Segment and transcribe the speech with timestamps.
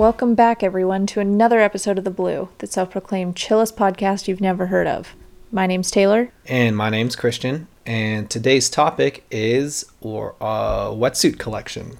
[0.00, 4.40] Welcome back, everyone, to another episode of The Blue, the self proclaimed chillest podcast you've
[4.40, 5.14] never heard of.
[5.52, 6.32] My name's Taylor.
[6.46, 7.68] And my name's Christian.
[7.84, 11.98] And today's topic is or uh, wetsuit collection.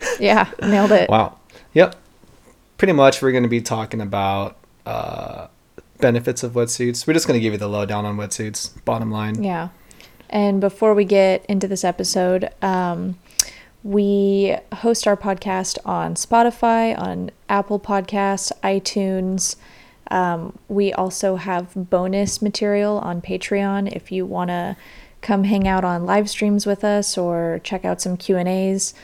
[0.18, 1.08] Yeah, nailed it.
[1.08, 1.38] Wow.
[1.74, 1.94] Yep.
[2.76, 5.46] Pretty much, we're going to be talking about uh,
[6.00, 7.06] benefits of wetsuits.
[7.06, 8.84] We're just going to give you the lowdown on wetsuits.
[8.84, 9.44] Bottom line.
[9.44, 9.68] Yeah.
[10.28, 13.16] And before we get into this episode, um,
[13.82, 19.56] we host our podcast on Spotify, on Apple Podcasts, iTunes.
[20.10, 24.76] Um, we also have bonus material on Patreon if you want to
[25.20, 28.94] come hang out on live streams with us or check out some Q and A's.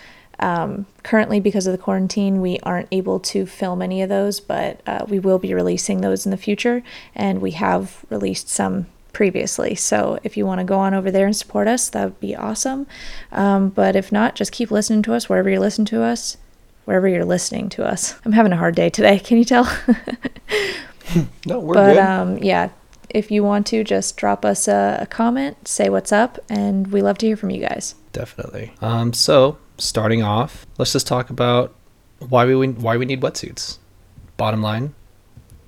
[0.41, 4.80] Um, currently, because of the quarantine, we aren't able to film any of those, but
[4.87, 6.84] uh, we will be releasing those in the future,
[7.15, 9.74] and we have released some previously.
[9.74, 12.37] So if you want to go on over there and support us, that would be
[12.37, 12.87] awesome.
[13.32, 16.37] Um, but if not, just keep listening to us wherever you listen to us,
[16.84, 18.15] wherever you're listening to us.
[18.24, 19.18] I'm having a hard day today.
[19.24, 19.65] Can you tell?
[21.46, 21.98] no, we're but good.
[21.98, 22.70] um, yeah,
[23.10, 27.02] if you want to, just drop us a, a comment, say what's up, and we
[27.02, 27.95] love to hear from you guys.
[28.12, 28.72] Definitely.
[28.80, 31.74] Um, so starting off, let's just talk about
[32.18, 33.78] why we why we need wetsuits.
[34.37, 34.95] Bottom line,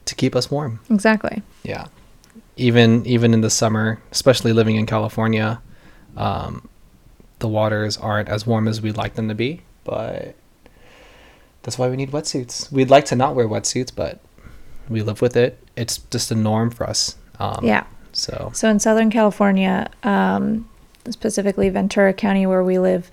[0.04, 0.80] to keep us warm.
[0.90, 1.42] Exactly.
[1.62, 1.86] Yeah.
[2.60, 5.60] Even even in the summer, especially living in California,
[6.16, 6.68] um,
[7.38, 9.62] the waters aren't as warm as we'd like them to be.
[9.84, 10.34] But
[11.62, 12.70] that's why we need wetsuits.
[12.70, 14.20] We'd like to not wear wetsuits, but
[14.88, 15.58] we live with it.
[15.76, 17.16] It's just a norm for us.
[17.38, 17.84] Um, Yeah.
[18.12, 20.68] So So in Southern California, um,
[21.08, 23.10] specifically Ventura County, where we live,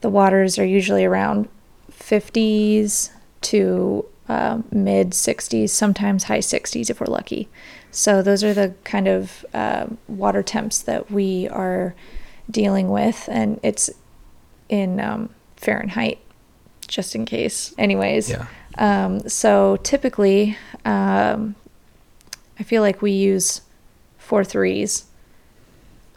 [0.00, 1.48] the waters are usually around
[1.90, 3.10] 50s
[3.42, 7.48] to uh, mid 60s, sometimes high 60s if we're lucky.
[7.92, 11.94] So those are the kind of uh, water temps that we are
[12.50, 13.90] dealing with, and it's
[14.68, 16.18] in um, Fahrenheit,
[16.86, 17.74] just in case.
[17.78, 18.46] Anyways, yeah.
[18.78, 21.54] um, so typically, um,
[22.58, 23.62] I feel like we use
[24.18, 25.06] four threes.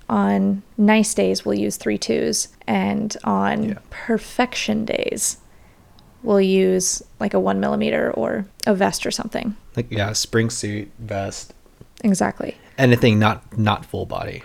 [0.10, 3.78] On nice days, we'll use three twos, and on Yeah.
[3.90, 5.38] perfection days,
[6.22, 9.56] we'll use like a one millimeter or a vest or something.
[9.76, 11.54] Like yeah, spring suit, vest,
[12.04, 12.58] Exactly.
[12.78, 14.44] anything not not full body.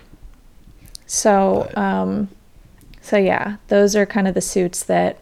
[1.06, 2.28] So, But- um,
[3.00, 5.18] so yeah, those are kind of the suits that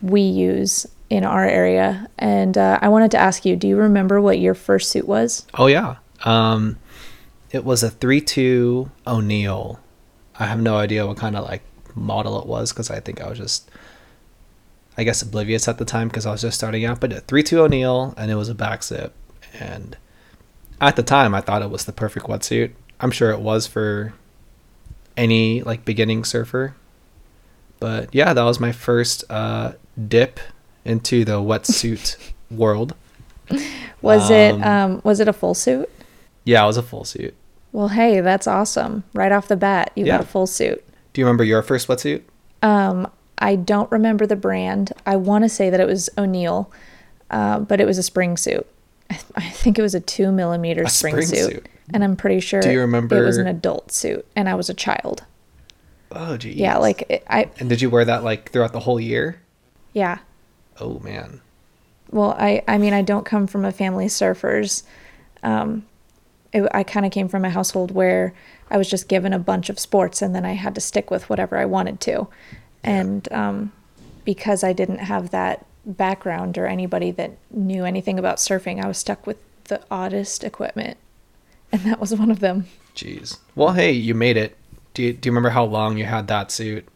[0.00, 2.08] we use in our area.
[2.18, 5.46] And uh, I wanted to ask you, do you remember what your first suit was?
[5.54, 5.96] Oh yeah.
[6.24, 6.78] Um,
[7.50, 9.80] it was a three two O'Neill.
[10.38, 11.62] I have no idea what kind of like
[11.94, 13.70] model it was because I think I was just,
[14.96, 17.00] I guess, oblivious at the time because I was just starting out.
[17.00, 19.14] But a three two O'Neill, and it was a back zip,
[19.58, 19.96] and
[20.80, 22.72] at the time I thought it was the perfect wetsuit.
[23.00, 24.14] I'm sure it was for
[25.16, 26.74] any like beginning surfer.
[27.80, 29.72] But yeah, that was my first uh,
[30.08, 30.40] dip
[30.84, 32.16] into the wetsuit
[32.50, 32.94] world.
[34.00, 35.90] Was it Um, um, was it a full suit?
[36.44, 37.34] Yeah, it was a full suit.
[37.72, 39.04] Well, hey, that's awesome.
[39.14, 40.82] Right off the bat, you got a full suit.
[41.12, 42.22] Do you remember your first wetsuit?
[42.62, 44.92] Um, I don't remember the brand.
[45.04, 46.70] I want to say that it was O'Neill,
[47.30, 48.66] uh, but it was a spring suit.
[49.14, 51.50] I, th- I think it was a two millimeter spring, spring suit.
[51.52, 51.66] suit.
[51.92, 53.16] and I'm pretty sure Do you remember?
[53.22, 55.24] it was an adult suit, and I was a child.
[56.12, 56.56] Oh, geez.
[56.56, 59.40] Yeah, like it, I And did you wear that like throughout the whole year?
[59.92, 60.18] yeah.
[60.80, 61.40] Oh man.
[62.10, 64.82] Well, I I mean I don't come from a family of surfers.
[65.44, 65.84] Um,
[66.52, 68.34] it, I kind of came from a household where
[68.70, 71.28] I was just given a bunch of sports, and then I had to stick with
[71.30, 72.26] whatever I wanted to.
[72.82, 73.72] And um,
[74.24, 78.98] because I didn't have that background or anybody that knew anything about surfing, I was
[78.98, 80.96] stuck with the oddest equipment,
[81.72, 82.66] and that was one of them.
[82.94, 83.38] Jeez.
[83.54, 84.56] Well, hey, you made it.
[84.92, 86.86] Do you do you remember how long you had that suit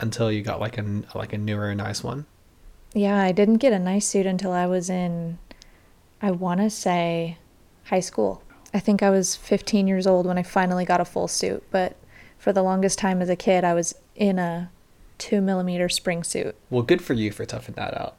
[0.00, 2.26] until you got like a like a newer nice one?
[2.94, 5.38] Yeah, I didn't get a nice suit until I was in,
[6.22, 7.36] I want to say,
[7.84, 8.42] high school.
[8.72, 11.96] I think I was 15 years old when I finally got a full suit, but
[12.38, 14.70] for the longest time as a kid, I was in a
[15.18, 16.54] two millimeter spring suit.
[16.70, 18.16] Well, good for you for toughing that out.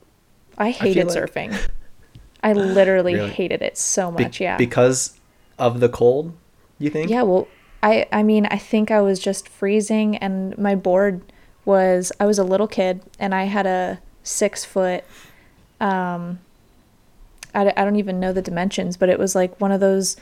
[0.57, 1.57] I hated like- surfing.
[2.43, 3.29] I literally Really?
[3.31, 4.39] hated it so Be- much.
[4.39, 4.57] yeah.
[4.57, 5.19] Because
[5.57, 6.33] of the cold,
[6.79, 7.09] you think?
[7.09, 7.47] Yeah, well,
[7.81, 11.21] I I mean, I think I was just freezing, and my board
[11.65, 15.03] was I was a little kid, and I had a six foot.
[15.81, 16.39] Um,
[17.55, 20.15] I, I don't even know the dimensions, but it was like one of those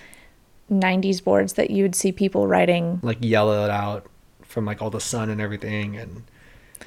[0.72, 3.00] '90s boards that you'd see people riding.
[3.04, 4.08] Like yellowed out
[4.42, 6.24] from like all the sun and everything, and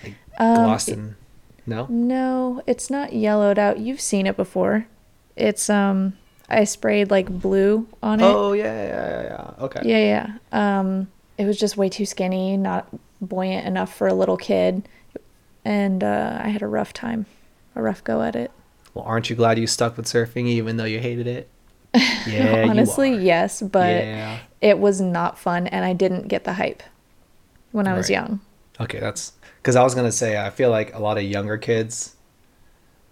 [0.03, 1.15] like Um, glossed and
[1.67, 1.87] no.
[1.89, 3.79] No, it's not yellowed out.
[3.79, 4.87] You've seen it before.
[5.37, 6.15] It's um,
[6.49, 8.25] I sprayed like blue on it.
[8.25, 9.23] Oh yeah, yeah, yeah,
[9.59, 9.65] yeah.
[9.65, 9.81] Okay.
[9.85, 10.79] Yeah, yeah.
[10.81, 12.89] Um, it was just way too skinny, not
[13.21, 14.89] buoyant enough for a little kid,
[15.65, 17.27] and uh, I had a rough time,
[17.77, 18.51] a rough go at it.
[18.95, 21.49] Well, aren't you glad you stuck with surfing even though you hated it?
[22.27, 24.39] Yeah, Honestly, yes, but yeah.
[24.61, 26.83] it was not fun and I didn't get the hype
[27.73, 28.15] when I was Right.
[28.17, 28.41] young.
[28.81, 32.17] Okay, that's because I was gonna say I feel like a lot of younger kids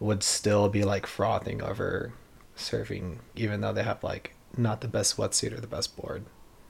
[0.00, 2.12] would still be like frothing over
[2.56, 6.24] surfing, even though they have like not the best wetsuit or the best board.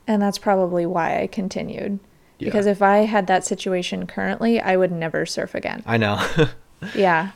[0.06, 1.98] And that's probably why I continued.
[2.38, 2.46] Yeah.
[2.46, 5.82] Because if I had that situation currently, I would never surf again.
[5.86, 6.24] I know.
[6.94, 7.30] Yeah.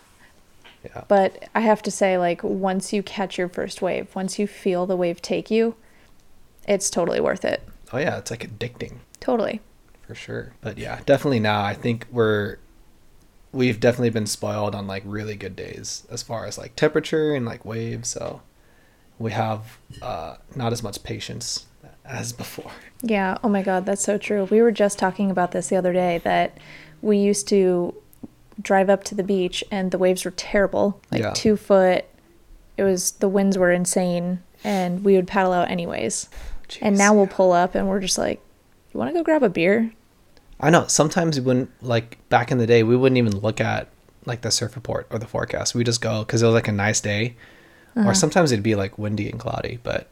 [0.85, 1.05] yeah.
[1.09, 4.85] But I have to say, like, once you catch your first wave, once you feel
[4.85, 5.77] the wave take you,
[6.69, 7.67] it's totally worth it.
[7.91, 9.61] Oh yeah, it's like addicting Totally.
[10.11, 10.53] For sure.
[10.61, 12.57] But yeah, definitely now I think we're
[13.53, 17.47] we've definitely been spoiled on like really good days as far as like temperature and
[17.47, 18.09] like waves.
[18.09, 18.43] So
[19.21, 21.67] we have uh, not as much patience
[22.05, 22.73] as before.
[23.03, 23.39] Yeah.
[23.45, 24.45] Oh my God, that's so true.
[24.51, 26.59] We were just talking about this the other day that
[27.03, 27.95] we used to
[28.61, 31.33] drive up to the beach and the waves were terrible, like Yeah.
[31.35, 32.05] two foot.
[32.77, 36.29] It was the winds were insane, and we would paddle out anyways.
[36.81, 38.41] and Jeez, now we'll pull up and we're just like,
[38.93, 39.93] "You want to go grab a beer?"
[40.61, 40.87] I know.
[40.87, 42.83] Sometimes we wouldn't like back in the day.
[42.83, 43.89] We wouldn't even look at
[44.27, 45.75] like the surf report or the forecast.
[45.75, 47.37] We just go because it was like a nice day,
[47.97, 48.15] or uh-huh.
[48.15, 49.79] sometimes it'd be like windy and cloudy.
[49.83, 50.09] But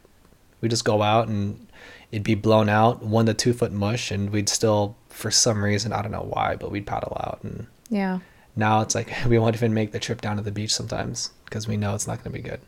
[0.61, 1.67] we just go out and
[2.11, 5.93] it'd be blown out, one to two foot mush, and we'd still, for some reason,
[5.93, 7.39] I don't know why, but we'd paddle out.
[7.43, 8.19] And Yeah.
[8.55, 11.67] now it's like we won't even make the trip down to the beach sometimes because
[11.67, 12.61] we know it's not going to be good.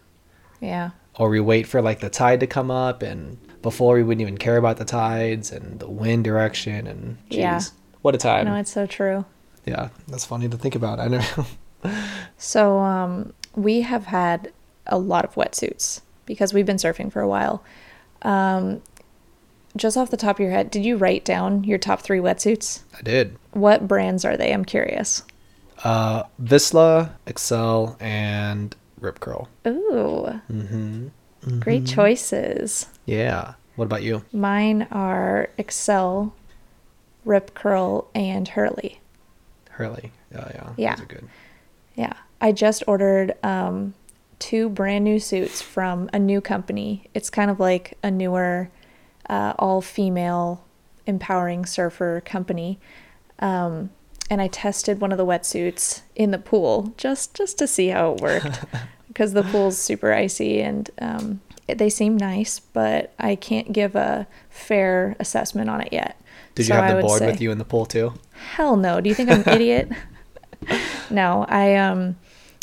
[0.60, 0.92] Yeah.
[1.16, 4.38] Or we wait for like the tide to come up, and before we wouldn't even
[4.38, 6.88] care about the tides and the wind direction.
[6.88, 7.62] And geez, Yeah.
[8.02, 8.46] what a time!
[8.46, 9.26] No, it's so true.
[9.66, 11.00] Yeah, that's funny to think about.
[11.00, 11.22] I know.
[12.38, 14.52] So um, we have had
[14.88, 17.64] a lot of wetsuits because we've been surfing for a while.
[18.22, 18.82] Um,
[19.76, 22.82] just off the top of your head, did you write down your top three wetsuits?
[22.98, 23.38] I did.
[23.52, 24.54] What brands are they?
[24.54, 25.24] I'm curious.
[25.84, 29.48] Uh, Vissla, Xcel, and Rip Curl.
[29.68, 31.08] Ooh, Mm-hmm.
[31.60, 32.88] Great choices.
[33.06, 33.54] Yeah.
[33.76, 34.24] What about you?
[34.32, 36.34] Mine are Xcel,
[37.26, 39.00] Rip Curl, and Hurley.
[39.72, 40.12] Hurley.
[40.32, 40.70] Yeah, yeah.
[40.78, 40.96] Yeah.
[40.96, 41.30] Those are good.
[41.96, 43.94] Yeah, I just ordered um,
[44.40, 47.10] two brand new suits from a new company.
[47.14, 48.70] It's kind of like a newer,
[49.30, 50.64] uh, all female,
[51.06, 52.80] empowering surfer company.
[53.40, 53.90] Um,
[54.30, 58.14] and I tested one of the wetsuits in the pool just just to see how
[58.14, 58.64] it worked
[59.22, 64.26] because the pool's super icy and um, they seem nice, but I can't give a
[64.50, 66.20] fair assessment on it yet.
[66.56, 68.16] Did So you have the board say- with you in the pool too?
[68.56, 69.00] Hell no.
[69.00, 69.92] Do you think I'm an idiot?
[71.12, 72.16] no, I um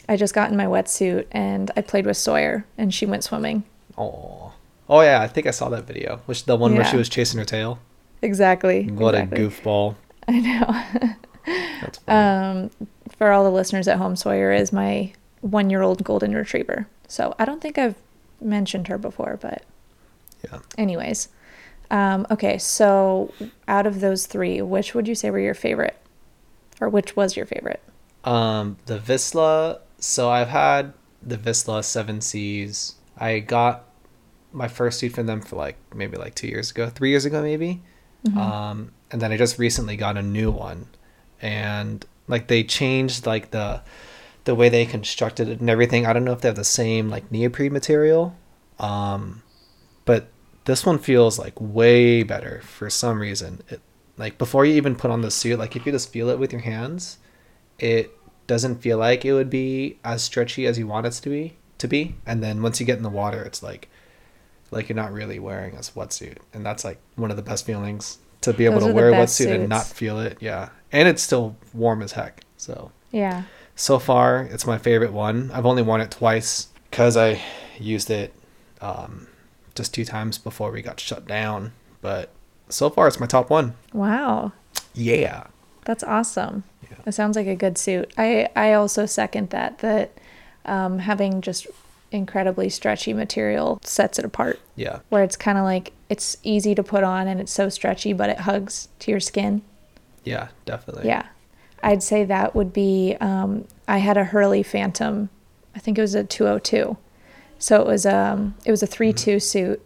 [0.09, 3.63] I just got in my wetsuit and I played with Sawyer and she went swimming.
[3.97, 4.53] Oh.
[4.89, 6.23] Oh yeah, I think I saw that video.
[6.27, 7.79] Which the one where she was chasing her tail.
[8.21, 8.89] Exactly.
[8.89, 9.45] What exactly.
[9.45, 9.95] a goofball.
[10.27, 11.07] I know.
[11.83, 12.19] That's funny.
[12.19, 12.71] um
[13.17, 15.13] for all the listeners at home, Sawyer is my
[15.45, 16.87] 1-year-old golden retriever.
[17.07, 17.97] So, I don't think I've
[18.41, 19.65] mentioned her before, but
[20.45, 20.61] yeah.
[20.77, 21.29] anyways.
[21.91, 23.33] Um okay, so
[23.67, 25.97] out of those 3, which would you say were your favorite?
[26.81, 27.83] Or which was your favorite?
[28.25, 29.81] Um, the Vissla.
[29.99, 30.93] So I've had
[31.23, 32.95] the Vissla Seven Seas.
[33.17, 33.85] I got
[34.53, 37.43] my first suit from them for like maybe like two years ago, three years ago
[37.43, 37.83] maybe.
[38.37, 40.87] Um, and then I just recently got a new one,
[41.41, 43.81] and like they changed like the
[44.49, 46.07] the way they constructed it and everything.
[46.07, 48.35] I don't know if they have the same like neoprene material,
[48.79, 49.43] um,
[50.07, 50.31] but
[50.65, 53.61] this one feels like way better for some reason.
[53.69, 53.83] It,
[54.17, 56.51] like before you even put on the suit, like if you just feel it with
[56.51, 57.19] your hands,
[57.79, 58.11] it
[58.47, 61.87] doesn't feel like it would be as stretchy as you want it to be to
[61.87, 63.89] be and then once you get in the water it's like
[64.73, 68.19] like you're not really wearing a wetsuit and that's like one of the best feelings
[68.41, 71.23] to be able Those to wear a wetsuit and not feel it yeah and it's
[71.23, 73.45] still warm as heck so Yeah.
[73.81, 77.41] So far it's my favorite one i've only worn it twice because i
[77.79, 78.33] used it
[78.81, 79.27] um,
[79.75, 82.31] just two times before we got shut down but
[82.69, 84.53] so far it's my top one Wow.
[84.95, 85.47] yeah
[85.85, 86.65] That's awesome.
[86.91, 86.99] Yeah.
[87.07, 88.13] It sounds like a good suit.
[88.19, 90.11] I I also second that that
[90.67, 91.67] um, having just
[92.13, 94.59] incredibly stretchy material sets it apart.
[94.77, 98.13] yeah Where it's kind of like it's easy to put on and it's so stretchy,
[98.13, 99.63] but it hugs to your skin.
[100.25, 101.25] yeah definitely Yeah,
[101.83, 103.17] I'd say that would be.
[103.21, 105.31] Um, I had a Hurley Phantom.
[105.75, 106.97] I think it was a 202.
[107.59, 109.83] So it was um it was a 3-2 suit,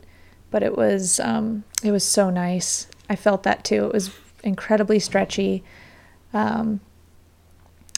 [0.50, 2.86] but it was um it was so nice.
[3.08, 3.86] I felt that too.
[3.86, 4.10] It was
[4.42, 5.62] incredibly stretchy.
[6.32, 6.80] Um,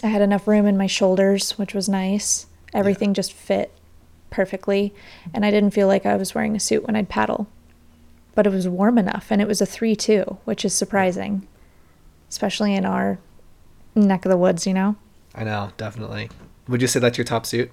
[0.02, 2.46] I had enough room in my shoulders, which was nice.
[2.72, 3.72] Everything just fit
[4.30, 4.92] perfectly,
[5.32, 7.46] and I didn't feel like I was wearing a suit when I'd paddle.
[8.34, 11.46] But it was warm enough, and it was a 3-2, which is surprising,
[12.28, 13.18] especially in our
[13.94, 14.96] neck of the woods, you know?
[15.34, 16.30] I know, definitely.
[16.68, 17.70] Would you say that's your top suit?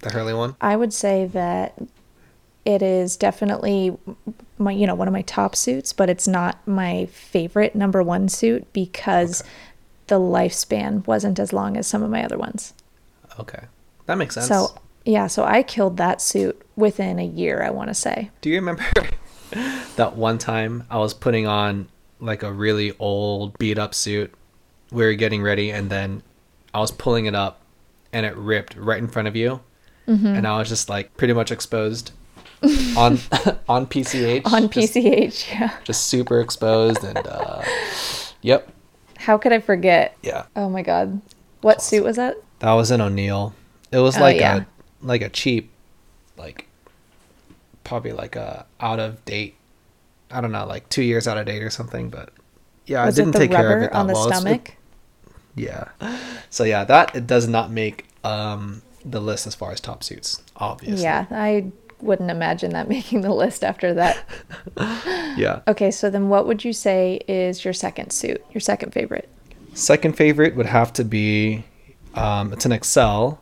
[0.00, 0.56] The Hurley one.
[0.60, 1.74] I would say that
[2.64, 3.96] it is definitely
[4.58, 8.28] my you know one of my top suits, but it's not my favorite number one
[8.28, 9.50] suit because Okay.
[10.08, 12.72] the lifespan wasn't as long as some of my other ones.
[13.38, 13.64] Okay,
[14.06, 14.48] that makes sense.
[14.48, 17.62] So yeah, so I killed that suit within a year.
[17.62, 18.30] I want to say.
[18.40, 18.84] Do you remember
[19.96, 21.88] that one time I was putting on
[22.20, 24.32] like a really old beat up suit?
[24.94, 26.22] We were getting ready, and then
[26.72, 27.60] I was pulling it up,
[28.12, 29.60] and it ripped right in front of you,
[30.06, 30.26] Mm-hmm.
[30.26, 32.12] and I was just like pretty much exposed
[32.96, 33.18] on
[33.68, 34.44] on PCH.
[34.52, 35.76] On just, PCH, yeah.
[35.84, 37.62] just super exposed, and uh,
[38.42, 38.68] yep,
[39.18, 40.16] How could I forget?
[40.22, 41.20] yeah, Oh my god,
[41.62, 42.36] what suit was that?
[42.60, 43.54] that was an O'Neill.
[43.90, 44.64] It was Oh, like yeah.
[45.02, 45.70] a like a cheap,
[46.36, 46.66] like
[47.82, 49.56] probably like a out of date.
[50.30, 52.30] I don't know, like two years out of date or something, but
[52.86, 54.30] yeah, was I didn't take care of it that on the well.
[54.32, 54.72] Stomach?
[55.56, 55.88] Yeah.
[56.50, 60.42] So yeah, that it does not make um the list as far as top suits,
[60.56, 61.02] obviously.
[61.02, 61.70] Yeah, I
[62.00, 64.18] wouldn't imagine that making the list after that.
[65.36, 65.62] Yeah.
[65.66, 69.28] Okay, so then what would you say is your second suit, your second favorite?
[69.74, 71.64] Second favorite would have to be
[72.14, 73.38] um it's an Xcel,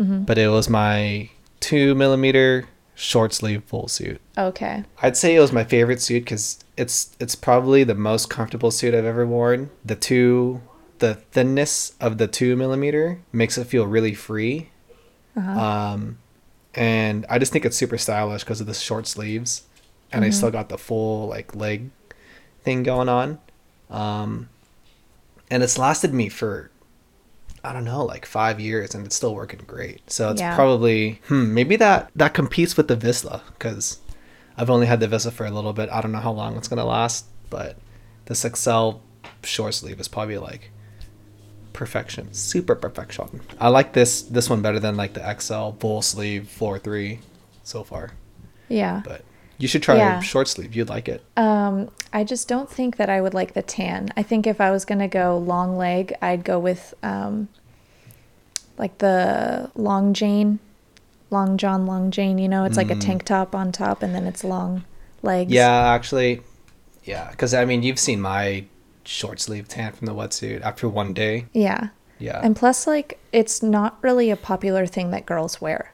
[0.00, 0.24] Mm-hmm.
[0.24, 1.30] but it was my
[1.60, 4.20] two millimeter short sleeve full suit.
[4.36, 4.84] Okay.
[5.02, 8.92] I'd say it was my favorite suit because it's it's probably the most comfortable suit
[8.94, 9.70] I've ever worn.
[9.84, 10.60] The two,
[10.98, 14.70] the thinness of the two millimeter makes it feel really free,
[15.36, 15.50] Uh-huh.
[15.60, 16.18] um,
[16.74, 19.62] and I just think it's super stylish because of the short sleeves,
[20.12, 21.90] and I still got the full like leg
[22.62, 23.38] thing going on,
[23.90, 24.48] um,
[25.50, 26.70] and it's lasted me for.
[27.64, 30.08] I don't know, like five years, and it's still working great.
[30.08, 30.54] So it's Yeah.
[30.54, 33.98] probably hmm, maybe that that competes with the Vissla because
[34.56, 35.88] I've only had the Vissla for a little bit.
[35.90, 37.76] I don't know how long it's gonna last, but
[38.26, 39.00] this Xcel
[39.42, 40.70] short sleeve is probably like
[41.76, 43.40] perfection, super perfection.
[43.60, 47.20] I like this this one better than like the Xcel full sleeve four three
[47.62, 48.12] so far.
[48.68, 49.02] Yeah.
[49.04, 49.22] But
[49.58, 50.18] you should try Yeah.
[50.18, 50.74] a short sleeve.
[50.74, 51.22] You'd like it.
[51.36, 54.08] Um, I just don't think that I would like the tan.
[54.16, 57.48] I think if I was gonna go long leg, I'd go with um,
[58.78, 60.58] like the long Jane,
[61.30, 62.38] long John, long Jane.
[62.38, 64.84] You know, it's like a tank top on top, and then it's long
[65.22, 65.52] legs.
[65.52, 66.42] Yeah, actually,
[67.04, 67.30] yeah.
[67.30, 68.64] Because I mean, you've seen my
[69.06, 71.46] short sleeve tan from the wetsuit after one day.
[71.52, 71.88] Yeah.
[72.18, 75.92] Yeah, And plus, like, it's not really a popular thing that girls wear.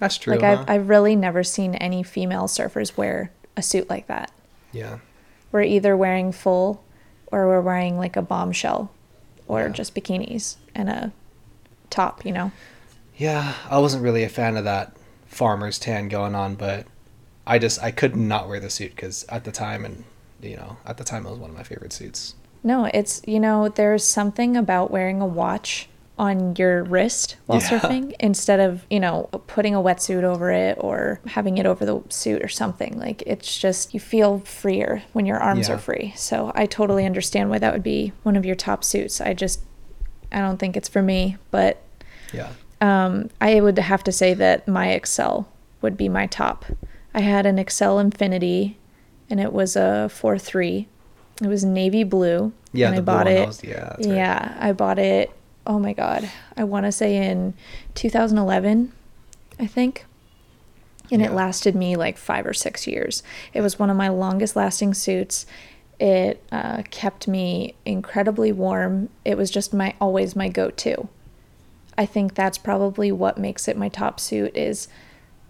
[0.00, 0.34] that's true.
[0.34, 0.62] like, huh?
[0.66, 4.32] I've, I've really never seen any female surfers wear a suit like that.
[4.72, 4.98] yeah,
[5.52, 6.82] We're either wearing full
[7.30, 8.90] or we're wearing like a bombshell
[9.46, 9.68] or Yeah.
[9.68, 11.12] just bikinis and a
[11.90, 12.50] top, you know?
[13.16, 13.54] yeah.
[13.70, 16.86] I wasn't really a fan of that farmer's tan going on, but
[17.46, 20.02] I just I could not wear the suit because at the time and
[20.42, 22.34] you know at the time it was one of my favorite suits.
[22.62, 25.88] No, it's, you know, there's something about wearing a watch
[26.18, 27.68] on your wrist while Yeah.
[27.68, 32.02] surfing instead of, you know, putting a wetsuit over it or having it over the
[32.08, 32.98] suit or something.
[32.98, 35.74] Like, it's just, you feel freer when your arms Yeah.
[35.74, 36.12] are free.
[36.16, 39.20] So I totally understand why that would be one of your top suits.
[39.20, 39.60] I just,
[40.32, 41.80] I don't think it's for me, but
[42.32, 42.48] Yeah.
[42.80, 45.44] um, I would have to say that my Xcel
[45.82, 46.64] would be my top.
[47.14, 48.78] I had an Xcel Infinity,
[49.30, 50.88] and it was a four three.
[51.42, 52.52] It was navy blue.
[52.72, 53.46] Yeah, and the I bought it.
[53.46, 54.00] was- yeah, right.
[54.00, 55.30] yeah, I bought it.
[55.66, 57.54] Oh my god, I want to say in
[57.94, 58.92] 2011,
[59.58, 60.04] I think.
[61.10, 63.22] And it lasted me like five or six years.
[63.54, 65.46] It was one of my longest lasting suits.
[66.00, 69.08] It uh, kept me incredibly warm.
[69.24, 71.08] It was just my always my go to.
[71.96, 74.88] I think that's probably what makes it my top suit is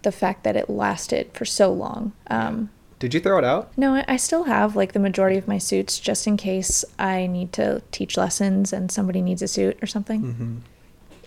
[0.02, 2.12] the fact that it lasted for so long.
[2.28, 3.70] Um, Did you throw it out?
[3.76, 7.52] no, I- still have like the majority of my suits just in case I need
[7.54, 10.22] to teach lessons and somebody needs a suit or something.
[10.22, 10.56] Mm-hmm.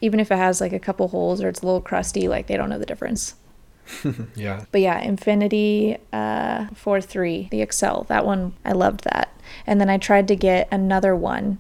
[0.02, 2.58] Even if it has like a couple holes or it's a little crusty, like they
[2.58, 3.36] don't know the difference.
[4.36, 4.66] Yeah.
[4.72, 9.34] But yeah, Infinity uh, 4.3, the Xcel, that one, I loved that.
[9.66, 11.58] And then I tried to get another one.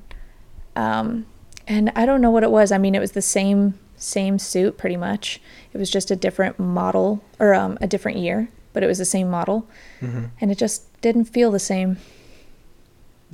[0.75, 1.25] Um,
[1.67, 2.71] and I don't know what it was.
[2.71, 5.41] I mean, it was the same same suit pretty much.
[5.73, 8.49] It was just a different model or um, a different year,
[8.79, 9.67] but it was the same model.
[9.99, 11.97] hmm And it just didn't feel the same.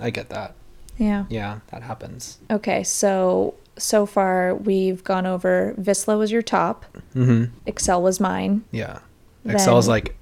[0.02, 0.56] I get that.
[0.98, 1.25] Yeah.
[1.30, 2.40] Yeah, that happens.
[2.50, 7.54] Okay, so so far we've gone over Vissla was your top, Mm-hmm.
[7.70, 8.64] Xcel was mine.
[8.72, 9.00] Yeah.
[9.46, 10.16] Xcel's Then- like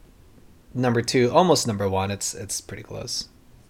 [0.74, 2.12] number two, almost number one.
[2.12, 3.30] It's it's pretty close.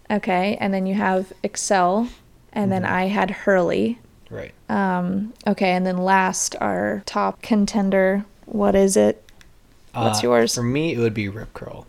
[0.10, 2.10] Okay, and then you have Xcel,
[2.52, 4.00] and then I had Hurley.
[4.32, 4.54] Right.
[4.70, 8.26] Um, okay, and then last our top contender.
[8.46, 9.22] What is it?
[9.94, 10.56] What's Uh, yours?
[10.56, 11.86] For me, it would be Rip Curl.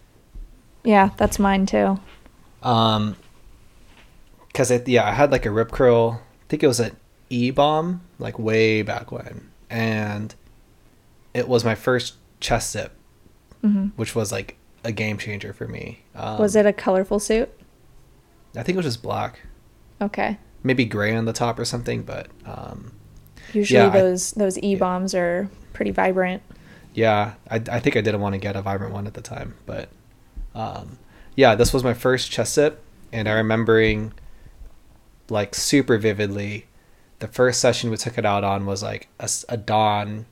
[0.85, 1.99] Yeah, that's mine too.
[2.63, 3.17] Um,
[4.53, 6.21] cause it yeah, I had like a Rip Curl.
[6.23, 6.97] I think it was an
[7.31, 10.35] E bomb like way back when, and
[11.33, 12.93] it was my first chest zip,
[13.63, 16.03] hmm which was like a game changer for me.
[16.15, 17.51] Um, was it a colorful suit?
[18.57, 19.41] I think it was just black,
[20.01, 20.37] Okay.
[20.63, 22.93] maybe gray on the top or something, but um,
[23.53, 26.43] Usually Yeah, I- those those e bombs are pretty vibrant.
[26.95, 29.55] Yeah, I, I think I didn't want to get a vibrant one at the time,
[29.67, 29.89] but
[30.55, 30.99] um,
[31.37, 32.81] yeah, this was my first chest zip,
[33.13, 34.13] and I remembering
[35.29, 36.67] like super vividly.
[37.21, 39.09] The first session we took it out on was like
[39.49, 40.27] a dawn,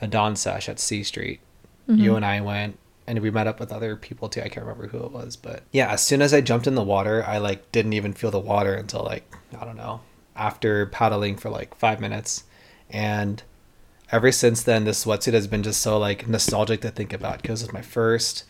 [0.00, 1.40] a dawn sesh at C Street.
[1.88, 2.16] You Mhm.
[2.16, 4.40] and I went, and we met up with other people too.
[4.40, 6.82] I can't remember who it was, but yeah, as soon as I jumped in the
[6.82, 9.24] water, I like didn't even feel the water until like
[9.60, 10.00] I don't know
[10.34, 12.44] after paddling for like five minutes,
[12.90, 13.42] and
[14.12, 17.62] ever since then, this sweatsuit has been just so like nostalgic to think about because
[17.62, 18.44] it's my first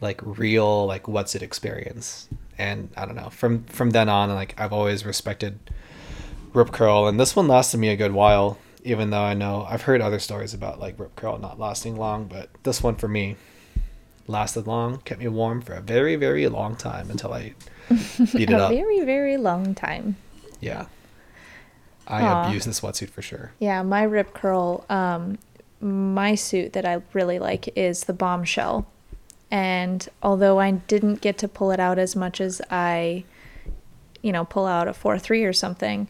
[0.00, 4.72] like real like wetsuit experience, and I don't know from from then on, like I've
[4.72, 5.58] always respected
[6.52, 8.58] Rip Curl, and this one lasted me a good while.
[8.82, 12.24] Even though I know I've heard other stories about like Rip Curl not lasting long,
[12.24, 13.36] but this one for me
[14.26, 17.52] lasted long, kept me warm for a very very long time until I
[18.32, 18.70] beat it a up.
[18.70, 20.16] very very long time.
[20.60, 20.86] Yeah,
[22.10, 22.46] I Aw.
[22.46, 23.52] abuse this wetsuit for sure.
[23.58, 25.38] Yeah, my rip curl, um,
[25.80, 28.86] my suit that I really like is the bombshell.
[29.50, 33.24] And although I didn't get to pull it out as much as I,
[34.22, 36.08] you know, pull out a 4 3 or something,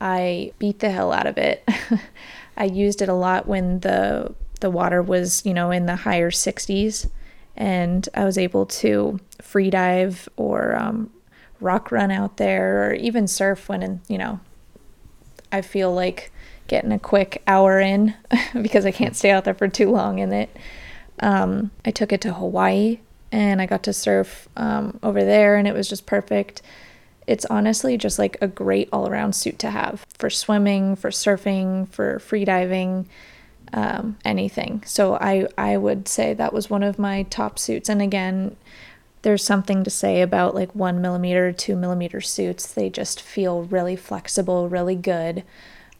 [0.00, 1.66] I beat the hell out of it.
[2.56, 6.30] I used it a lot when the the water was, you know, in the higher
[6.30, 7.10] 60s
[7.56, 11.10] and I was able to free dive or um,
[11.60, 14.40] rock run out there or even surf when in, you know,
[15.52, 16.32] I feel like
[16.68, 18.14] getting a quick hour in
[18.60, 20.54] because I can't stay out there for too long in it.
[21.20, 22.98] Um, I took it to Hawaii
[23.32, 26.62] and I got to surf um, over there, and it was just perfect.
[27.26, 31.88] It's honestly just like a great all around suit to have for swimming, for surfing,
[31.88, 33.08] for free diving,
[33.72, 34.82] um, anything.
[34.86, 37.88] So I, I would say that was one of my top suits.
[37.88, 38.56] And again,
[39.26, 42.72] there's something to say about like one millimeter, two millimeter suits.
[42.72, 45.42] They just feel really flexible, really good.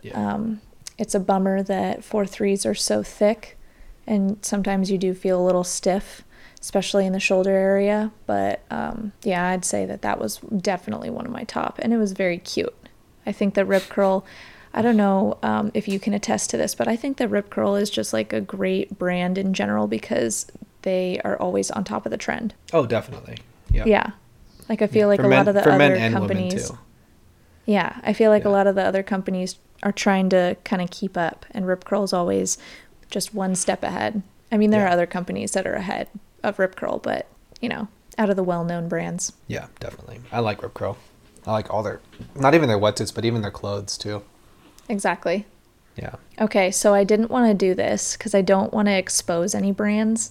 [0.00, 0.34] Yeah.
[0.34, 0.60] Um,
[0.96, 3.58] it's a bummer that four threes are so thick,
[4.06, 6.22] and sometimes you do feel a little stiff,
[6.60, 8.12] especially in the shoulder area.
[8.26, 11.98] But um, yeah, I'd say that that was definitely one of my top, and it
[11.98, 12.76] was very cute.
[13.26, 14.24] I think that Rip Curl.
[14.72, 17.50] I don't know um, if you can attest to this, but I think that Rip
[17.50, 20.46] Curl is just like a great brand in general because
[20.86, 22.54] they are always on top of the trend.
[22.72, 23.38] Oh, definitely.
[23.72, 23.84] Yeah.
[23.86, 24.10] Yeah.
[24.68, 26.70] Like I feel like For a men- lot of the for men other companies.
[26.70, 26.78] too.
[27.66, 30.90] Yeah, I feel like a lot of the other companies are trying to kind of
[30.90, 32.56] keep up, and Rip Curl's always
[33.10, 34.22] just one step ahead.
[34.52, 34.86] I mean, there Yeah.
[34.86, 36.06] are other companies that are ahead
[36.44, 37.26] of Rip Curl, but
[37.60, 39.32] you know, out of the well-known brands.
[39.48, 40.20] Yeah, definitely.
[40.30, 40.96] I like Rip Curl.
[41.46, 42.00] I like all their,
[42.36, 44.22] not even their wetsuits, but even their clothes too.
[44.88, 45.46] Exactly.
[45.96, 46.14] Yeah.
[46.40, 49.72] Okay, so I didn't want to do this because I don't want to expose any
[49.72, 50.30] brands,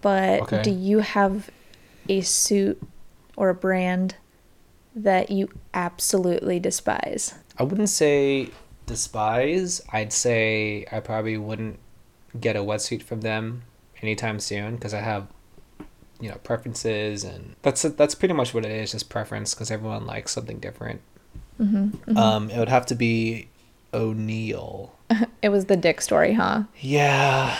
[0.00, 0.62] but Okay.
[0.62, 1.50] do you have
[2.08, 2.80] a suit
[3.36, 4.16] or a brand
[4.94, 7.34] that you absolutely despise?
[7.58, 8.50] I wouldn't say
[8.86, 9.80] despise.
[9.92, 11.78] I'd say I probably wouldn't
[12.38, 13.62] get a wetsuit from them
[14.02, 15.28] anytime soon because I have,
[16.20, 20.06] you know, preferences and that's that's pretty much what it is, just preference because everyone
[20.06, 21.00] likes something different.
[21.60, 23.48] Mm-hmm, Um, it would have to be
[23.92, 24.94] O'Neill.
[25.42, 26.64] It was the dick story, huh?
[26.80, 27.56] Yeah,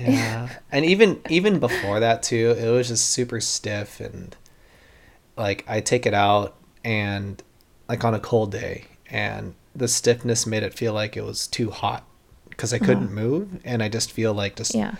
[0.00, 0.48] yeah.
[0.70, 4.36] and even even before that too, it was just super stiff and
[5.36, 7.42] like I take it out and
[7.88, 11.70] like on a cold day and the stiffness made it feel like it was too
[11.70, 12.04] hot
[12.50, 13.14] because I couldn't uh-huh.
[13.14, 14.96] move and I just feel like just Yeah.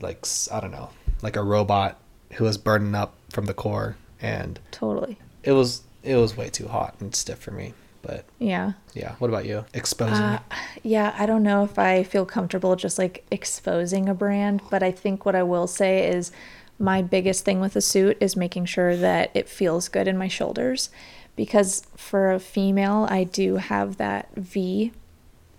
[0.00, 0.90] like i don't know,
[1.22, 1.98] like a robot
[2.34, 5.18] who was burning up from the core and Totally.
[5.42, 7.74] it was it was way too hot and stiff for me.
[8.02, 8.72] But Yeah.
[8.94, 9.64] yeah, what about you?
[9.74, 10.40] Exposing Uh,
[10.82, 14.90] yeah, I don't know if I feel comfortable just like exposing a brand, but I
[14.90, 16.30] think what I will say is
[16.78, 20.28] my biggest thing with a suit is making sure that it feels good in my
[20.28, 20.90] shoulders
[21.34, 24.92] because for a female, I do have that V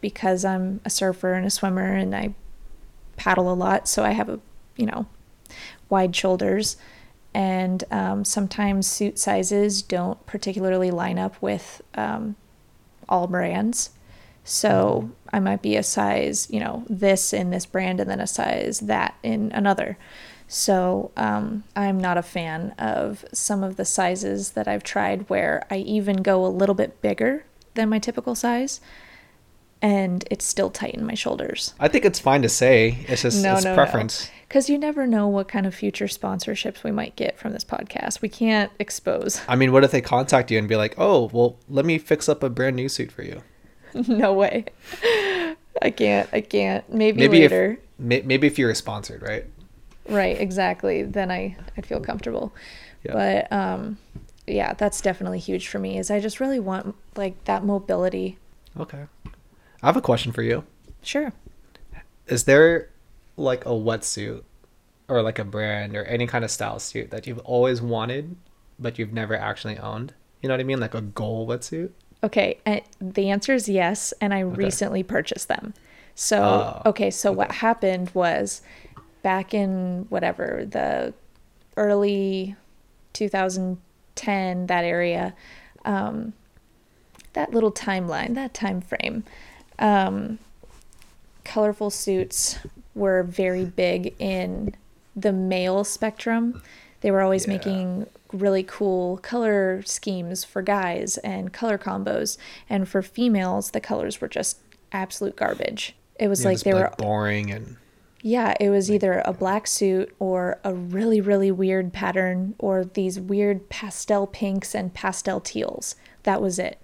[0.01, 2.35] because I'm a surfer and a swimmer and I
[3.17, 4.39] paddle a lot, so I have a,
[4.77, 5.07] you know,
[5.89, 6.77] wide shoulders.
[7.33, 12.35] And um, sometimes suit sizes don't particularly line up with um,
[13.07, 13.91] all brands.
[14.43, 18.27] So I might be a size, you know, this in this brand and then a
[18.27, 19.97] size that in another.
[20.47, 25.63] So um, I'm not a fan of some of the sizes that I've tried where
[25.69, 28.81] I even go a little bit bigger than my typical size
[29.81, 31.73] and it's still tight in my shoulders.
[31.79, 33.05] I think it's fine to say.
[33.07, 33.75] It's just No, it's no, no.
[33.75, 34.29] preference.
[34.47, 38.21] Because you never know what kind of future sponsorships we might get from this podcast.
[38.21, 39.41] We can't expose.
[39.47, 42.27] I mean, what if they contact you and be like, "Oh, well, let me fix
[42.27, 43.43] up a brand new suit for you."
[44.07, 44.65] no way.
[45.81, 46.27] I can't.
[46.33, 46.91] I can't.
[46.91, 47.73] Maybe, maybe later.
[47.73, 49.45] if may, maybe if you're sponsored, right?
[50.07, 51.03] Right, exactly.
[51.03, 52.53] Then I I'd feel comfortable.
[53.03, 53.13] Yeah.
[53.13, 53.97] But um
[54.47, 58.37] yeah, that's definitely huge for me is I just really want like that mobility.
[58.79, 59.03] Okay.
[59.81, 60.65] I have a question for you.
[61.01, 61.31] Sure.
[62.27, 62.89] Is there
[63.37, 64.43] like a wetsuit
[65.07, 68.35] or like a brand or any kind of style suit that you've always wanted
[68.77, 70.13] but you've never actually owned?
[70.41, 70.79] You know what I mean?
[70.79, 71.91] Like a goal wetsuit?
[72.23, 75.73] Okay, and the answer is yes, and I recently purchased them.
[76.15, 78.61] So, Oh, okay, so what happened was
[79.21, 81.13] back in whatever, the
[81.77, 82.57] early
[83.13, 85.33] 2010 that area
[85.85, 86.33] um
[87.33, 89.23] that little timeline, that time frame.
[89.79, 90.39] Um
[91.43, 92.59] colorful suits
[92.93, 94.75] were very big in
[95.15, 96.61] the male spectrum.
[97.01, 97.53] They were always Yeah.
[97.53, 102.37] making really cool color schemes for guys and color combos.
[102.69, 104.59] And for females, the colors were just
[104.91, 105.95] absolute garbage.
[106.19, 107.77] It was Yeah, like they were, boring and
[108.21, 113.19] yeah, it was either a black suit or a really, really weird pattern or these
[113.19, 115.95] weird pastel pinks and pastel teals.
[116.23, 116.77] That was it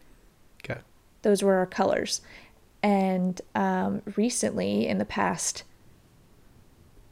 [0.63, 0.79] okay.
[1.23, 2.21] those were our colors.
[2.85, 5.63] And um, recently, in the past,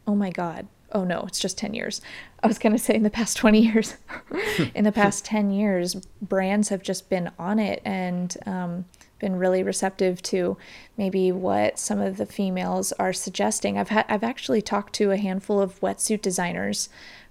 [0.05, 1.99] oh my God, oh no, it's just 10 years.
[2.43, 3.97] I was going to say in the past 20 years.
[4.75, 8.86] in the past 10 years, brands have just been on it and um,
[9.17, 10.57] been really receptive to
[10.95, 13.79] maybe what some of the females are suggesting.
[13.79, 16.88] I've had I've actually talked to a handful of wetsuit designers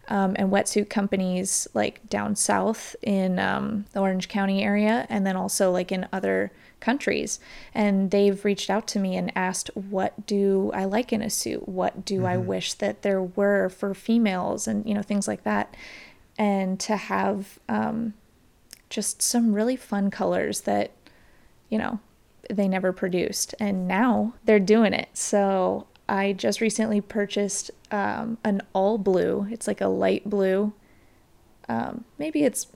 [0.08, 5.36] um, and wetsuit companies like down south in um, the Orange County area, and then
[5.36, 6.50] also like in other
[6.82, 7.40] countries.
[7.74, 11.66] And they've reached out to me and asked, "What do I like in a suit?
[11.66, 15.74] What do I wish that there were for females?" And you know things like that.
[16.36, 18.14] And to have um,
[18.92, 20.90] just some really fun colors that
[21.70, 21.98] you know
[22.50, 28.60] they never produced and now they're doing it so i just recently purchased um, an
[28.74, 30.74] all blue it's like a light blue
[31.70, 32.66] um, maybe it's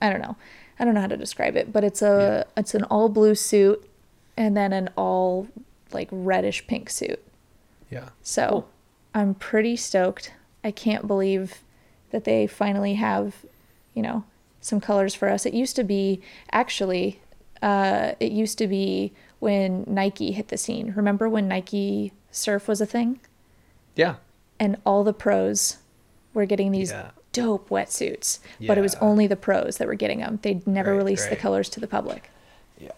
[0.00, 0.36] i don't know
[0.78, 3.88] i don't know how to describe it but it's a it's an all blue suit
[4.36, 5.46] and then an all
[5.92, 7.22] like reddish pink suit
[7.90, 8.08] Yeah.
[8.22, 8.66] so
[9.14, 10.32] I'm pretty stoked.
[10.64, 11.58] I can't believe
[12.12, 13.44] that they finally have,
[13.92, 14.24] you know,
[14.62, 15.44] some colors for us.
[15.44, 17.20] It used to be actually,
[17.60, 20.94] uh, it used to be when Nike hit the scene.
[20.96, 23.20] Remember when Nike Surf was a thing?
[23.94, 24.14] Yeah.
[24.58, 25.76] And all the pros
[26.32, 27.10] were getting these Yeah.
[27.32, 30.38] Dope wetsuits, but it was only the pros that were getting them.
[30.42, 32.30] They'd never Right, released the colors to the public.
[32.78, 32.90] Yeah.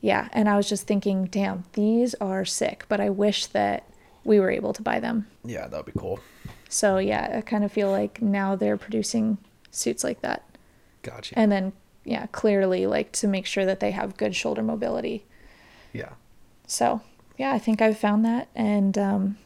[0.00, 3.84] Yeah, and I was just thinking, damn, these are sick, but I wish that
[4.22, 5.26] we were able to buy them.
[5.44, 6.20] Yeah, that would be cool.
[6.68, 9.38] So yeah, I kind of feel like now they're producing
[9.70, 10.42] suits like that.
[11.02, 11.38] Gotcha.
[11.38, 11.72] And then
[12.04, 15.24] yeah, clearly like to make sure that they have good shoulder mobility.
[15.92, 16.10] yeah.
[16.66, 17.00] So,
[17.38, 19.36] yeah, I think I've found that and um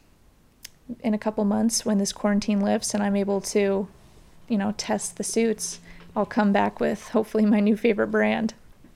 [1.01, 3.87] in a couple months when this quarantine lifts and I'm able to,
[4.49, 5.81] you know, test the suits,
[6.17, 8.55] I'll come back with hopefully my new favorite brand.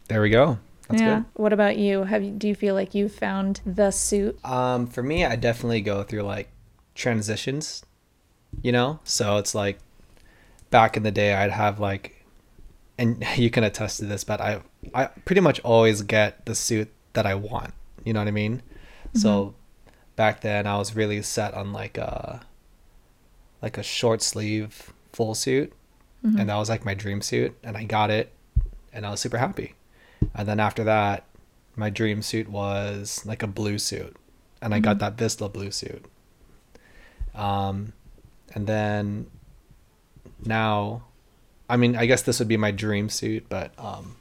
[0.09, 0.59] There we go.
[0.89, 1.17] That's yeah.
[1.17, 1.25] good.
[1.35, 2.05] What about you?
[2.05, 4.39] Have you do you feel like you've found the suit?
[4.45, 6.51] Um, for me, I definitely go through like
[6.95, 7.85] transitions,
[8.63, 9.01] you know?
[9.05, 9.79] So it's like
[10.71, 12.25] back in the day, I'd have like,
[12.99, 14.61] and you can attest to this, but I,
[14.95, 17.73] I pretty much always get the suit that I want.
[18.05, 18.63] You know what I mean?
[19.15, 19.55] So
[20.17, 22.41] back then, I was really set on like a,
[23.61, 25.73] like a short sleeve full suit,
[26.39, 28.33] and that was like my dream suit, and I got it,
[28.93, 29.75] and I was super happy.
[30.35, 31.25] And then after that,
[31.75, 34.17] my dream suit was like a blue suit,
[34.61, 36.05] and I got that Vissla blue suit.
[37.35, 37.93] Um,
[38.55, 39.27] and then
[40.45, 41.05] now,
[41.69, 44.17] I mean, I guess this would be my dream suit, but um,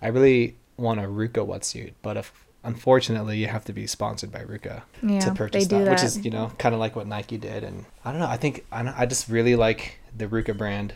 [0.00, 1.94] I really want a RVCA wetsuit.
[2.02, 2.32] But if
[2.64, 6.24] unfortunately you have to be sponsored by RVCA Yeah, to purchase do that, which is
[6.24, 7.64] you know kind of like what Nike did.
[7.64, 8.28] And I don't know.
[8.28, 10.94] I think I, I just really like the RVCA brand,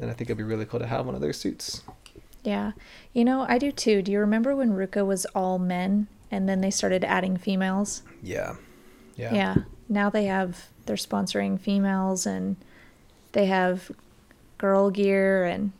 [0.00, 1.82] and I think it'd be really cool to have one of their suits.
[2.44, 2.72] Yeah.
[3.12, 4.02] You know, I do too.
[4.02, 8.02] Do you remember when RVCA was all men and then they started adding females?
[8.22, 8.56] Yeah,
[9.16, 9.54] yeah, Yeah.
[9.88, 12.56] Now they have they're sponsoring females and
[13.32, 13.90] they have
[14.58, 15.72] girl gear and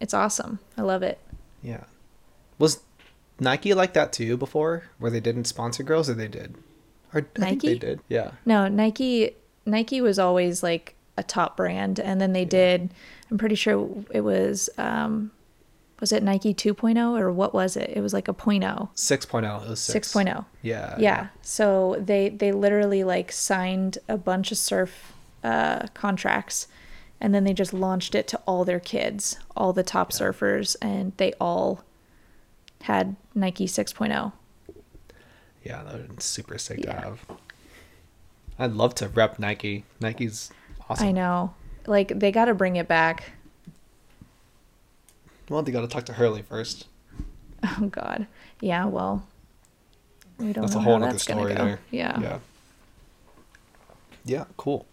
[0.00, 0.58] it's awesome.
[0.76, 1.18] I love it.
[1.62, 1.84] yeah.
[2.58, 2.80] Was
[3.38, 6.56] Nike like that too before, where they didn't sponsor girls, or they did?
[7.14, 7.78] Or I think they Nike?
[7.78, 8.00] did.
[8.08, 8.32] Yeah.
[8.46, 9.34] No, Nike
[9.66, 12.94] Nike was always like a top brand and then they did
[13.30, 15.32] I'm pretty sure it was um
[16.00, 17.90] was it Nike 2.0 or what was it?
[17.90, 18.88] It was like a 0.0.
[18.94, 19.62] 6.0.
[19.64, 20.12] It was 6.
[20.12, 20.44] 6.0.
[20.62, 20.94] Yeah.
[20.98, 26.68] yeah so they they literally like signed a bunch of surf uh contracts
[27.20, 31.12] and then they just launched it to all their kids all the top surfers and
[31.16, 31.82] they all
[32.82, 33.66] had nike oh.
[33.66, 34.32] 6.0
[35.64, 37.20] Yeah, that would super sick to have.
[38.58, 39.84] I'd love to rep Nike.
[40.00, 40.50] Nike's
[40.88, 41.08] awesome.
[41.08, 41.54] I know.
[41.86, 43.32] Like they got to bring it back.
[45.48, 46.86] Well, they got to talk to Hurley first.
[47.64, 48.26] Oh God.
[48.60, 48.84] Yeah.
[48.86, 49.26] Well,
[50.38, 51.64] we don't That's know a whole how nother that's gonna story go.
[51.64, 51.80] there.
[51.90, 52.20] Yeah.
[52.20, 52.38] Yeah.
[54.24, 54.84] Yeah, cool.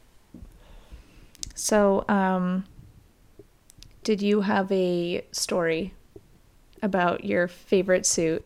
[1.53, 2.65] So, um,
[4.03, 5.93] did you have a story
[6.81, 8.45] about your favorite suit?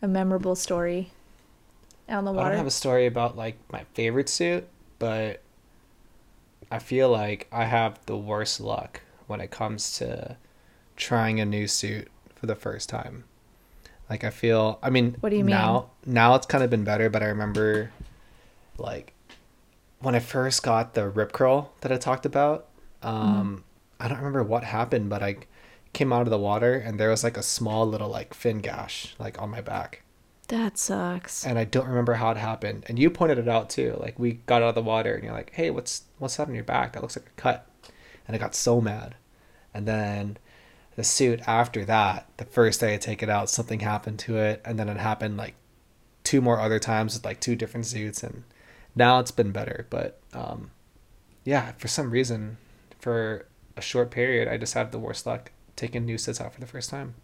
[0.00, 1.10] A memorable story
[2.08, 2.46] out in the water?
[2.46, 4.66] I don't have a story about like my favorite suit,
[4.98, 5.42] but
[6.70, 10.36] I feel like I have the worst luck when it comes to
[10.96, 13.24] trying a new suit for the first time.
[14.10, 17.10] Like I feel, I mean, What do you now now it's kind of been better,
[17.10, 17.92] but I remember
[18.78, 19.12] like
[20.00, 22.66] when I first got the rip curl that I talked about.
[23.02, 23.64] Um,
[24.00, 25.36] I don't remember what happened, but I
[25.92, 29.14] came out of the water and there was like a small little like fin gash
[29.18, 30.02] like on my back
[30.48, 31.46] that sucks.
[31.46, 32.84] and I don't remember how it happened.
[32.88, 33.96] And you pointed it out too.
[34.00, 36.54] Like we got out of the water, and you're like, "Hey, what's what's that on
[36.54, 36.92] your back?
[36.92, 37.66] That looks like a cut."
[38.26, 39.14] And I got so mad.
[39.72, 40.38] And then
[40.96, 44.60] the suit after that, the first day I take it out, something happened to it,
[44.64, 45.54] and then it happened like
[46.24, 48.44] two more other times with like two different suits, and
[48.94, 49.86] now it's been better.
[49.90, 50.70] But um,
[51.44, 52.58] yeah, for some reason,
[52.98, 56.60] for a short period, I just had the worst luck taking new suits out for
[56.60, 57.14] the first time.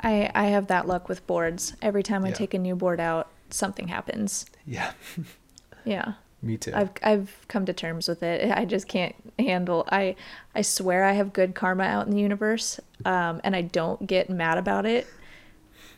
[0.00, 1.74] I I have that luck with boards.
[1.82, 2.34] Every time I Yeah.
[2.34, 4.46] take a new board out, something happens.
[4.66, 4.92] Yeah,
[5.84, 6.12] Yeah.
[6.42, 6.72] me too.
[6.74, 8.50] I've I've come to terms with it.
[8.56, 9.86] I just can't handle.
[9.90, 10.14] I
[10.54, 14.28] I swear I have good karma out in the universe, um, and I don't get
[14.30, 15.06] mad about it.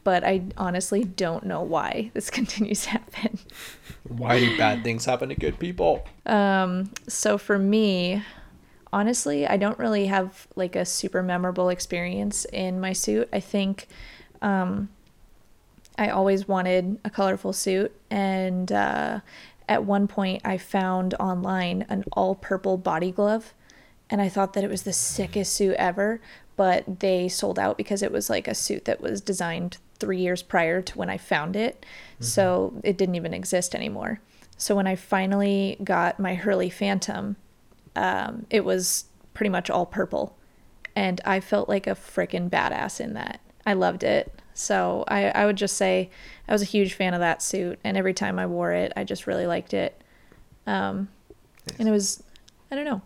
[0.02, 3.38] But I honestly don't know why this continues to happen.
[4.08, 6.06] Why do bad things happen to good people?
[6.26, 8.22] Um, so for me,
[8.92, 13.28] honestly, I don't really have like a super memorable experience in my suit.
[13.32, 13.86] I think
[14.42, 14.88] um,
[15.98, 19.20] I always wanted a colorful suit, and uh,
[19.68, 23.54] at one point I found online an all purple body glove,
[24.08, 26.20] and I thought that it was the sickest suit ever.
[26.56, 30.42] But they sold out because it was like a suit that was designed three years
[30.42, 31.86] prior to when I found it,
[32.18, 34.20] so it didn't even exist anymore.
[34.58, 37.36] So when I finally got my Hurley Phantom,
[37.96, 40.36] um, it was pretty much all purple,
[40.96, 43.40] and I felt like a freaking badass in that.
[43.66, 44.34] I loved it.
[44.54, 46.10] So I, I would just say
[46.48, 49.04] I was a huge fan of that suit, and every time I wore it, I
[49.04, 50.00] just really liked it.
[50.66, 51.08] Um,
[51.78, 52.22] and it was,
[52.70, 53.02] I don't know,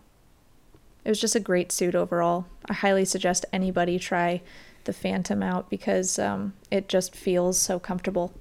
[1.03, 2.45] it was just a great suit overall.
[2.67, 4.41] I highly suggest anybody try
[4.85, 8.33] the Phantom out because um, it just feels so comfortable.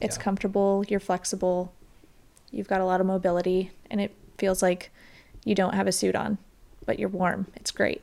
[0.00, 0.22] It's Yeah.
[0.22, 1.72] comfortable, you're flexible,
[2.50, 4.90] you've got a lot of mobility, and it feels like
[5.46, 6.38] you don't have a suit on,
[6.84, 7.46] but you're warm.
[7.54, 8.02] It's great.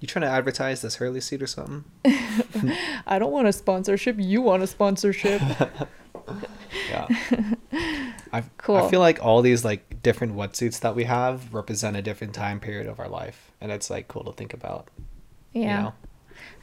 [0.00, 1.84] You trying to advertise this Hurley suit or something?
[3.06, 4.16] I don't want a sponsorship.
[4.18, 5.40] You want a sponsorship.
[6.90, 7.06] Yeah.
[8.32, 8.76] I Cool.
[8.76, 12.60] I feel like all these like different wetsuits that we have represent a different time
[12.60, 14.88] period of our life, and it's like cool to think about.
[15.54, 15.60] yeah.
[15.60, 15.94] You know?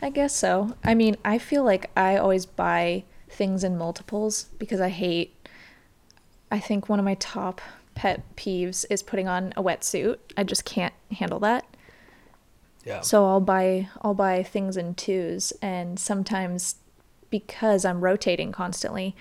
[0.03, 0.75] I guess so.
[0.83, 5.49] I mean, I feel like I always buy things in multiples because I hate.
[6.51, 7.59] I think one of my top
[7.95, 10.17] pet peeves is putting on a wetsuit.
[10.37, 11.65] I just can't handle that.
[12.83, 13.01] Yeah.
[13.01, 16.75] So I'll buy I'll buy things in twos and sometimes
[17.31, 19.15] because I'm rotating constantly,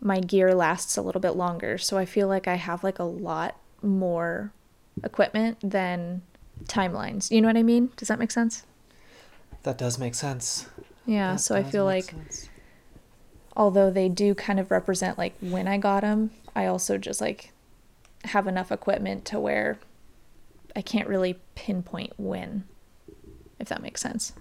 [0.00, 1.76] my gear lasts a little bit longer.
[1.78, 4.52] So I feel like I have like a lot more
[5.04, 6.22] equipment than
[6.64, 7.30] timelines.
[7.30, 7.90] You know what I mean?
[7.96, 8.64] Does that make sense?
[9.64, 10.68] that does make sense.
[11.06, 12.48] Yeah, That so I feel like sense.
[13.56, 17.52] although they do kind of represent like when I got them, I also just like
[18.24, 19.78] have enough equipment to where
[20.76, 22.64] I can't really pinpoint when,
[23.58, 24.32] if that makes sense.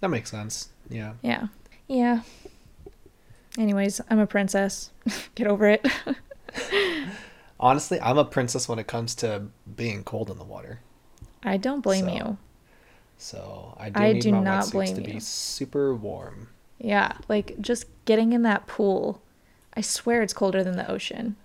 [0.00, 0.68] that makes sense.
[0.88, 1.14] Yeah.
[1.22, 1.48] Yeah.
[1.88, 2.22] Yeah.
[3.58, 4.90] Anyways, I'm a princess.
[5.34, 5.86] Get over it.
[7.60, 9.44] Honestly, I'm a princess when it comes to
[9.76, 10.80] being cold in the water.
[11.44, 12.38] I don't blame So, you.
[13.18, 15.14] So I do I do not blame to you.
[15.14, 16.48] be super warm.
[16.78, 19.22] Yeah, like just getting in that pool.
[19.74, 21.36] I swear it's colder than the ocean.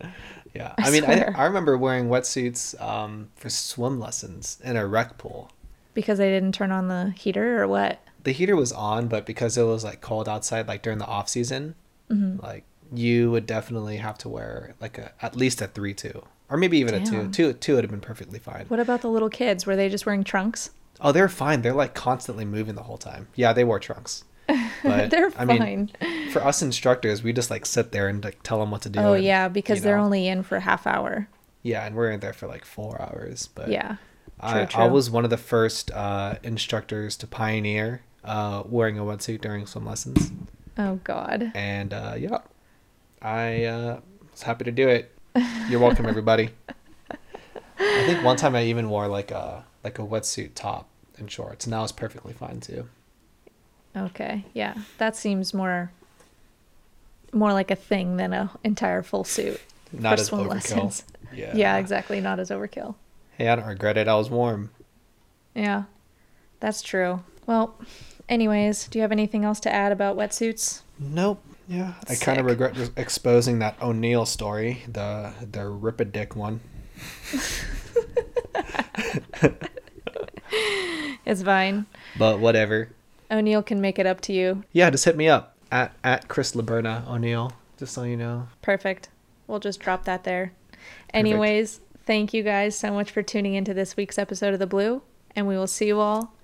[0.54, 0.74] Yeah.
[0.78, 1.22] I I, mean, I.
[1.34, 5.50] I remember wearing wetsuits um, for swim lessons in a rec pool.
[5.94, 8.00] Because I didn't turn on the heater or what?
[8.24, 11.28] the heater was on, but because it was like cold outside, like during the off
[11.28, 11.74] season,
[12.10, 12.40] Mm-hmm.
[12.44, 16.56] like you would definitely have to wear like a at least a three two, or
[16.58, 17.12] maybe even a two.
[17.16, 17.30] Damn.
[17.32, 18.66] Two two would have been perfectly fine.
[18.68, 19.64] What about the little kids?
[19.66, 20.70] Were they just wearing trunks?
[21.00, 21.62] Oh, they're fine.
[21.62, 23.26] They're like constantly moving the whole time.
[23.34, 24.24] Yeah, they wore trunks.
[24.82, 25.90] But They're I fine.
[26.00, 28.88] mean, for us instructors, we just like sit there and like tell them what to
[28.88, 28.98] do.
[28.98, 30.04] oh and, yeah, because they're know.
[30.04, 31.28] only in for a half hour.
[31.62, 33.48] yeah, and we're in there for like four hours.
[33.54, 33.96] But yeah.
[34.40, 39.02] I, True, I was one of the first uh, instructors to pioneer uh, wearing a
[39.02, 40.32] wetsuit during swim lessons.
[40.76, 41.52] Oh god.
[41.54, 42.38] and uh, yeah,
[43.20, 44.00] I uh,
[44.32, 45.12] was happy to do it.
[45.68, 46.50] You're welcome, everybody.
[47.78, 51.66] I think one time I even wore like a like a wetsuit top and shorts,
[51.66, 52.88] and that was perfectly fine too.
[53.96, 55.90] Okay, yeah, that seems more
[57.32, 59.60] more like a thing than a entire full suit
[59.92, 60.48] Not as overkill.
[60.48, 61.04] lessons.
[61.34, 61.56] Yeah.
[61.56, 62.20] Yeah, exactly.
[62.20, 62.94] Not as overkill.
[63.38, 64.06] Hey, I don't regret it.
[64.06, 64.68] I was warm.
[65.54, 65.84] Yeah,
[66.60, 67.22] that's true.
[67.46, 67.74] Well,
[68.28, 70.82] anyways, do you have anything else to add about wetsuits?
[70.98, 71.42] Nope.
[71.68, 76.60] Yeah, I kind of regret exposing that O'Neill story, the the rip a dick one.
[81.24, 81.86] It's fine.
[82.18, 82.88] But whatever.
[83.32, 84.62] O'Neill can make it up to you.
[84.72, 87.52] Yeah, just hit me up at at Chris Laberna O'Neill.
[87.78, 88.48] Just so you know.
[88.60, 89.08] Perfect.
[89.46, 90.52] We'll just drop that there.
[91.12, 95.02] Anyways, thank you guys so much for tuning into this week's episode of The Blue,
[95.34, 96.34] and we will see you all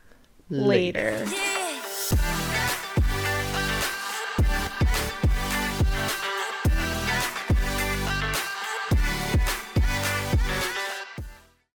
[0.50, 1.24] later.
[1.26, 1.44] Yeah.